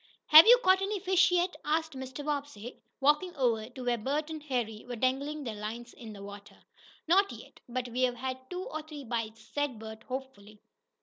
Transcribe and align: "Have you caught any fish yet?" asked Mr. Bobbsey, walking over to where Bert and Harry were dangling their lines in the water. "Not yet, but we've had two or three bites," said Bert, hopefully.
"Have 0.29 0.47
you 0.47 0.57
caught 0.63 0.81
any 0.81 0.99
fish 0.99 1.29
yet?" 1.29 1.55
asked 1.63 1.91
Mr. 1.93 2.25
Bobbsey, 2.25 2.81
walking 2.99 3.35
over 3.35 3.69
to 3.69 3.83
where 3.83 3.99
Bert 3.99 4.31
and 4.31 4.41
Harry 4.41 4.83
were 4.87 4.95
dangling 4.95 5.43
their 5.43 5.53
lines 5.53 5.93
in 5.93 6.11
the 6.13 6.23
water. 6.23 6.57
"Not 7.07 7.31
yet, 7.31 7.59
but 7.69 7.87
we've 7.89 8.15
had 8.15 8.49
two 8.49 8.63
or 8.63 8.81
three 8.81 9.03
bites," 9.03 9.47
said 9.53 9.77
Bert, 9.77 10.01
hopefully. 10.05 10.59